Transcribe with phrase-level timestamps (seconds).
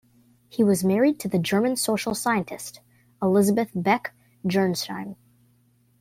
[0.49, 2.79] He was married to the German social scientist
[3.21, 5.15] Elisabeth Beck-Gernsheim.